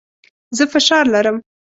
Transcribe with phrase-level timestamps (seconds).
[0.57, 1.37] زه فشار لرم.